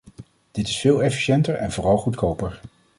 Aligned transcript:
Dit 0.51 0.67
is 0.67 0.77
veel 0.79 1.03
efficiënter 1.03 1.55
en 1.55 1.71
vooral 1.71 1.97
goedkoper. 1.97 2.61